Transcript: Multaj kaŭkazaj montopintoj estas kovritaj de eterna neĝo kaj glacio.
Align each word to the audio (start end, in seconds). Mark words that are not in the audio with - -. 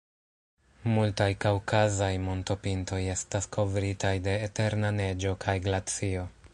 Multaj 0.93 1.27
kaŭkazaj 1.45 2.09
montopintoj 2.23 3.01
estas 3.17 3.51
kovritaj 3.57 4.15
de 4.29 4.37
eterna 4.49 4.95
neĝo 5.01 5.37
kaj 5.47 5.61
glacio. 5.69 6.31